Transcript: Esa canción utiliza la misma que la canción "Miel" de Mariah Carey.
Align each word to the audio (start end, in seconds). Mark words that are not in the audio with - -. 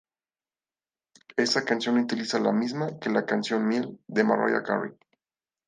Esa 1.37 1.63
canción 1.63 1.99
utiliza 1.99 2.39
la 2.39 2.51
misma 2.51 2.97
que 2.99 3.11
la 3.11 3.23
canción 3.23 3.67
"Miel" 3.67 3.99
de 4.07 4.23
Mariah 4.23 4.63
Carey. 4.63 4.93